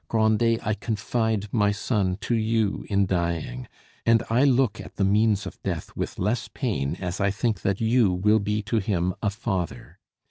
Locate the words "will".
8.11-8.39